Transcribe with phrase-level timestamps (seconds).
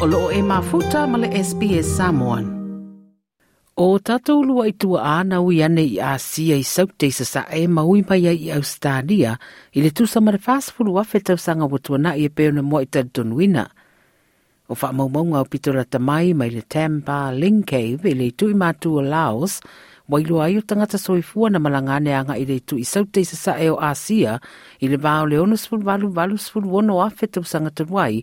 [0.00, 2.48] o loo e mafuta ma le SPS Samoan.
[3.76, 7.66] O tatou lua i tua ana ui ane i Asia i saute sa sa e
[7.68, 9.36] maui mai i Australia
[9.76, 12.80] i le tusa ma le fulu afe tau sanga watua na i e peona mua
[12.80, 13.68] i tatunuina.
[14.72, 19.04] O wha maumaunga o pitora tamai mai le Tampa Ling Cave i le tui mātua
[19.04, 19.60] Laos
[20.10, 23.52] Wailu ai o tangata soifua na malangane anga i reitu i saute i sa sa
[23.62, 24.40] e o Asia
[24.82, 28.18] i le vāo le ono sfulu valu valu sfulu wono afe tau sanga taruai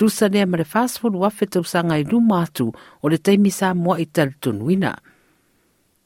[0.00, 2.72] tu nea mare le fāsfulu afe sanga i lumatu
[3.02, 4.96] o le teimi sa mua i talu tunuina.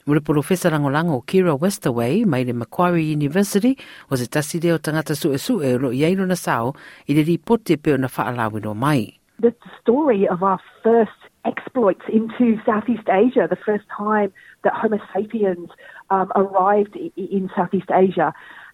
[0.05, 3.77] Mo le profesa rangolango o Kira Westaway mai le Macquarie University
[4.09, 6.73] o se tasi leo tangata su e su e lo i aino na sao
[7.07, 9.15] i le ripote peo na whaalawino mai.
[9.39, 14.31] The story of our first exploits into Southeast Asia, the first time
[14.63, 15.69] that Homo sapiens
[16.09, 18.33] um, arrived in Southeast Asia.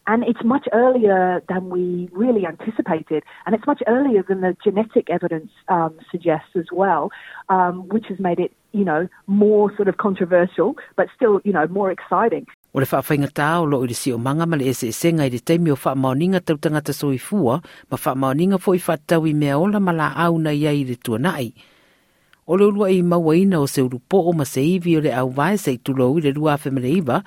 [0.10, 5.10] And it's much earlier than we really anticipated, and it's much earlier than the genetic
[5.10, 7.12] evidence um, suggests as well,
[7.50, 11.68] um, which has made it, you know, more sort of controversial, but still, you know,
[11.68, 12.48] more exciting.
[12.74, 15.32] O le whawhainga tā o lo i si o manga ma le ese ese ngai
[15.34, 17.60] le teimi o whaamaoninga tau tangata soifua,
[17.92, 21.52] ma whaamaoninga fo i whatau i mea ola ma au na iai le tuanai.
[22.48, 25.30] O le ulua i mawaina o se urupo o ma se iwi o le au
[25.36, 27.24] vai se i i le lua afe mele iwa,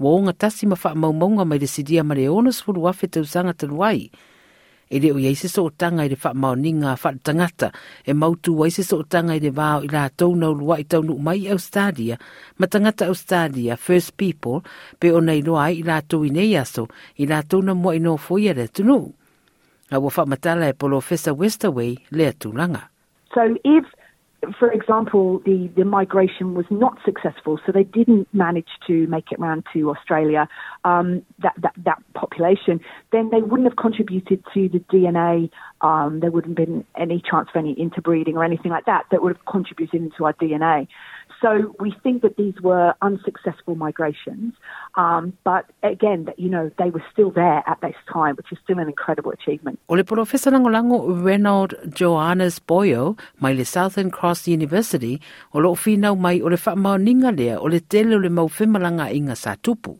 [0.00, 3.22] wa o ngatasi ma wha maumaunga mai le sidia ma le onas furu afe tau
[3.24, 4.10] sanga te luai.
[4.90, 7.70] E le o iei se so tanga i le wha maoninga wha tangata,
[8.04, 10.84] e mautu wa se so tanga i le vāo i la tau na ulua i
[10.84, 12.18] tau nu mai au stadia,
[12.58, 14.66] ma tangata au stadia, First People,
[14.98, 17.94] pe o nei loa i la tau i nei aso, i la tau na mua
[17.94, 19.14] i foia le tunu.
[19.90, 22.90] A wa wha e polo Fesa Westaway le atulanga.
[23.34, 23.84] So if
[24.58, 29.38] for example, the, the migration was not successful, so they didn't manage to make it
[29.38, 30.48] round to Australia,
[30.84, 32.80] um, that, that, that population,
[33.12, 35.50] then they wouldn't have contributed to the DNA.
[35.80, 39.22] Um, there wouldn't have been any chance for any interbreeding or anything like that that
[39.22, 40.88] would have contributed into our DNA.
[41.44, 44.54] So we think that these were unsuccessful migrations,
[44.94, 48.56] um, but again, that you know, they were still there at this time, which is
[48.64, 49.78] still an incredible achievement.
[49.90, 55.20] O le professor langolango Reynald Johannes Boyo, mai le Southern Cross University,
[55.52, 59.36] o lo finau mai o le whaamaoninga lea o le tele o le mauwhimalanga inga
[59.36, 59.98] sa tupu.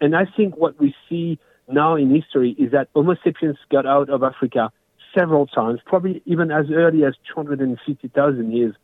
[0.00, 1.38] And I think what we see
[1.68, 4.72] now in history is that Homo sapiens got out of Africa
[5.14, 8.74] several times, probably even as early as 250,000 years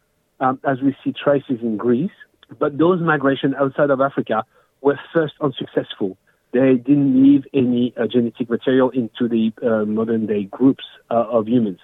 [0.42, 2.10] um, as we see traces in Greece.
[2.58, 4.44] But those migrations outside of Africa
[4.82, 6.18] were first unsuccessful.
[6.52, 11.48] They didn't leave any uh, genetic material into the uh, modern day groups uh, of
[11.48, 11.78] humans.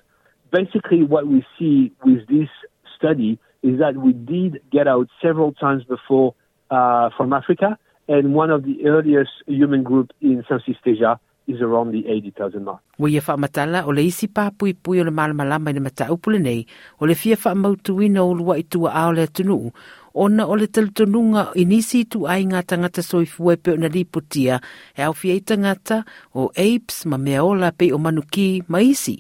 [0.53, 2.49] Basically, what we see with this
[2.97, 6.35] study is that we did get out several times before
[6.71, 11.93] uh, from Africa, and one of the earliest human groups in Southeast Asia is around
[11.93, 12.81] the 80,000 mark.
[12.99, 16.07] Wa ia whaamatala o le isi pāpui pui o le malamalama i le mata
[16.39, 16.67] nei,
[17.01, 19.73] o le fia whaamautuina o lua i tua ao le atunu,
[20.15, 24.61] ona o le talutonunga i nisi tu ai ngā tangata soifua pe o na liputia,
[24.97, 26.05] e au fia i tangata
[26.35, 29.19] o apes ma mea ola pe o manuki ma isi.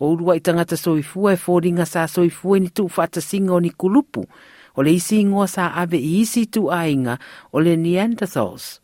[0.00, 4.26] O lua i tangata soifua e fōringa sa soifua ni tu whaatasinga o ni kulupu,
[4.74, 7.18] o le isi ingoa sa ave i isi tu ainga
[7.52, 8.80] o le Neanderthals.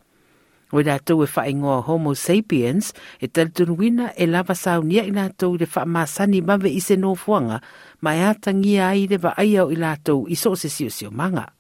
[0.74, 2.92] O e whaingoa homo sapiens,
[3.22, 3.28] e
[4.18, 7.60] e lava saunia i lātou le wha masani mawe i se nofuanga,
[8.02, 11.52] mai ai le wa aia o i lātou i so se sio sio manga.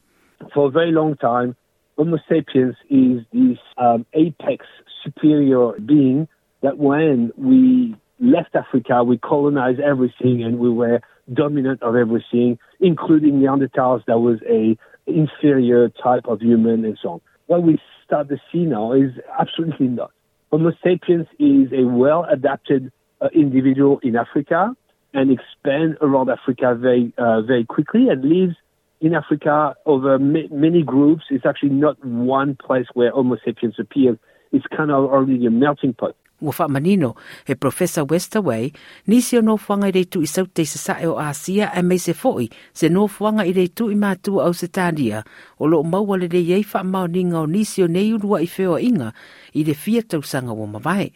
[0.52, 1.54] For a very long time,
[1.96, 4.66] Homo sapiens is this um, apex
[5.04, 6.26] superior being
[6.62, 10.98] that when we left Africa, we colonized everything and we were
[11.32, 14.76] dominant of everything, including Neanderthals that was a
[15.06, 17.20] inferior type of human and so on.
[17.46, 20.10] What we start to see now is absolutely not.
[20.50, 24.74] Homo sapiens is a well adapted uh, individual in Africa
[25.12, 28.56] and expands around Africa very, uh, very quickly and lives
[29.00, 31.24] in Africa over ma- many groups.
[31.30, 34.16] It's actually not one place where Homo sapiens appears.
[34.54, 36.14] It's kind of already a melting pot.
[36.44, 37.16] ua whaamanino,
[37.46, 38.72] he Professor Westaway,
[39.06, 42.12] nisi o no whanga i reitu i saute i sae o Asia e mei se
[42.12, 45.24] foi, se no whanga i reitu i mātua au se tānia,
[45.58, 48.78] o lo maua le rei ei whaamau ninga o nisi o nei urua i wheo
[48.78, 49.12] inga,
[49.54, 51.08] i le fia tausanga o mawai.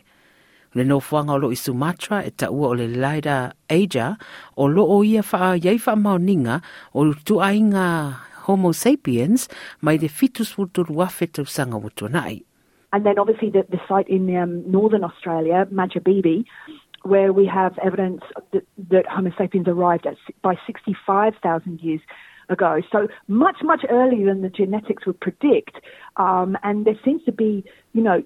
[0.77, 4.17] Le no whanga o lo i Sumatra e ta ua o le Lida Ajer,
[4.57, 6.63] o lo o ia whaamau ninga
[6.95, 9.45] o tu ainga Homo sapiens,
[9.83, 12.48] mai le fitus wuturu wafe tausanga wutuanai.
[12.93, 16.45] And then obviously the, the site in um, northern Australia, Madjedbebe,
[17.03, 22.01] where we have evidence that, that Homo sapiens arrived at, by 65,000 years
[22.49, 22.81] ago.
[22.91, 25.77] So much, much earlier than the genetics would predict.
[26.17, 28.23] Um, and there seems to be, you know,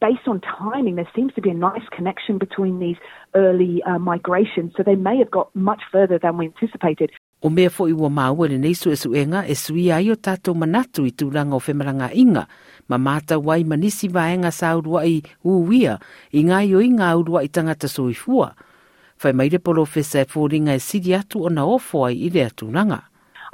[0.00, 2.96] based on timing, there seems to be a nice connection between these
[3.34, 4.72] early uh, migrations.
[4.76, 7.10] So they may have got much further than we anticipated.
[7.42, 11.12] O mea fo i ua maua le neisu e sui ai o tatou manatu i
[11.12, 12.46] tūranga o whemaranga inga,
[12.88, 15.98] ma mata wai manisi vaenga sa urua i uwia,
[16.32, 18.54] i ngā i ngā urua i tangata soifua.
[19.22, 22.50] Whai maire polo fesa e fōringa e siri atu o na ofo ai i rea
[22.50, 23.02] tūnanga.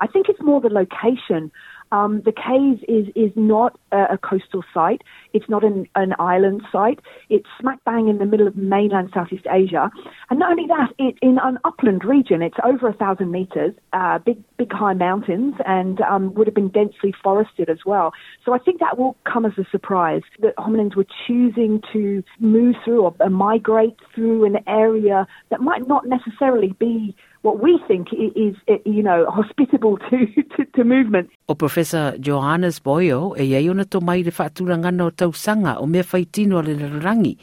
[0.00, 1.50] I think it's more the location
[1.92, 5.02] Um, the cave is is not a, a, coastal site.
[5.34, 7.00] It's not an, an island site.
[7.28, 9.90] It's smack bang in the middle of mainland Southeast Asia,
[10.30, 12.40] and not only that, it's in an upland region.
[12.40, 16.70] It's over a thousand meters, uh, big big high mountains, and um, would have been
[16.70, 18.12] densely forested as well.
[18.44, 22.76] So I think that will come as a surprise that hominins were choosing to move
[22.86, 28.08] through or, or migrate through an area that might not necessarily be what we think
[28.12, 28.56] is,
[28.86, 31.30] you know, hospitable to, to, to movement.
[31.48, 36.62] O Professor Joannes-Boyau e iei ona to mai le whaaturanga o tausanga o mea whaitino
[36.62, 37.36] le rangi.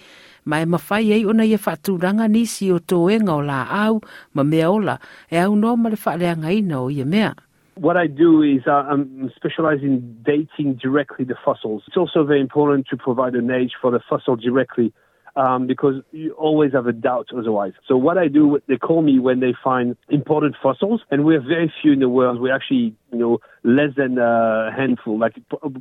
[0.46, 4.02] Ma e mawhai ei ona ia whaaturanga nisi o tōenga o la au
[4.34, 5.00] ma mea ola
[5.32, 7.36] e au no ma le whaaleanga ina o ia mea.
[7.76, 11.84] What I do is uh, I'm specialized in dating directly the fossils.
[11.88, 14.94] It's also very important to provide an age for the fossil directly
[15.36, 17.74] um, because you always have a doubt otherwise.
[17.88, 21.72] So what I do, they call me when they find imported fossils, and we're very
[21.82, 22.40] few in the world.
[22.40, 25.36] We're actually, you know, less than a handful, like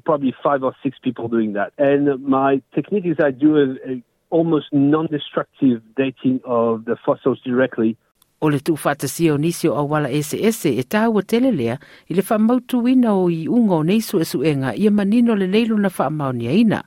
[0.04, 1.72] probably five or six people doing that.
[1.78, 7.96] And my technique is I do a, a almost non-destructive dating of the fossils directly
[8.40, 12.86] O le tuwhatasia o nisi o awala ese ese e tāua tele i le whamautu
[12.86, 16.52] ina o i unga o neisu e suenga i a manino le leilu na whaamaunia
[16.52, 16.84] ina.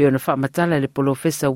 [0.00, 1.52] Pe ona le polofesa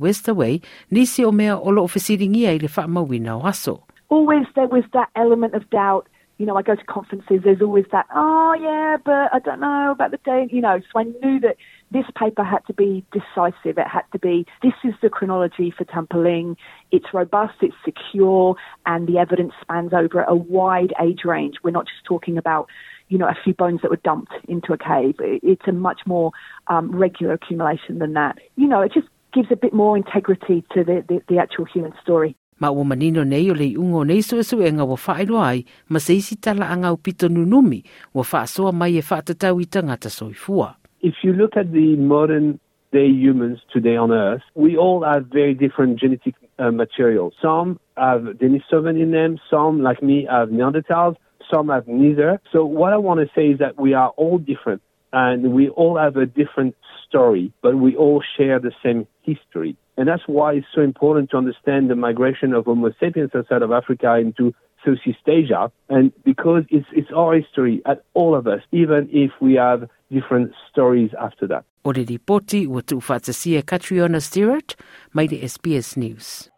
[0.91, 3.81] nisi o mea o loo i le o aso.
[4.11, 6.07] Always there was that element of doubt
[6.39, 9.93] you know, I go to conferences, there's always that, oh, yeah, but I don't know
[9.93, 10.81] about the date, you know.
[10.93, 11.57] So I knew that
[11.93, 13.79] this paper had to be decisive.
[13.79, 16.57] It had to be, this is the chronology for Tam Pa Ling.
[16.91, 21.59] It's robust, it's secure, and the evidence spans over a wide age range.
[21.63, 22.69] We're not just talking about
[23.15, 25.15] you know, a few bones that were dumped into a cave.
[25.21, 26.33] It's a much more
[26.67, 28.39] um, regular accumulation than that.
[28.57, 31.93] You know, it just gives a bit more integrity to the, the, the actual human
[32.03, 32.35] story.
[32.59, 35.65] Ma ua manino nei o le ungo nei su esu e ngā wa whaero ai,
[35.89, 37.85] ma se isi tala anga o pito nunumi,
[38.15, 40.75] wa whaasoa mai e whaatatau i tangata soifua.
[41.01, 42.59] If you look at the modern
[42.91, 47.33] day humans today on Earth, we all have very different genetic uh, material.
[47.43, 51.17] Some have Denisovan in them, some, like me, have Neanderthals,
[51.53, 52.41] some have neither.
[52.53, 54.83] So what I want to say is that we are all different
[55.13, 56.75] and we all have a different
[57.07, 59.77] story, but we all share the same history.
[59.97, 63.71] And that's why it's so important to understand the migration of Homo sapiens outside of
[63.71, 64.53] Africa into
[64.85, 65.71] Southeast Asia.
[65.89, 70.53] And because it's, it's our history at all of us, even if we have different
[70.71, 71.65] stories after that.
[71.85, 74.77] O le ripoti ua tuufaatasia Catriona Stewart,
[75.13, 76.51] mai le SBS News.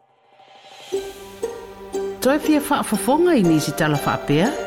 [2.21, 4.66] Toi fia whaafafonga i nisi tala whaapea?